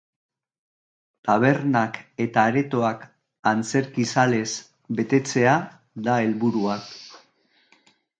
Tabernak 1.27 1.99
eta 2.23 2.45
aretoak 2.51 3.03
antzerkizalez 3.51 4.49
betetzea 5.01 5.53
da 6.09 6.17
helburua. 6.23 6.79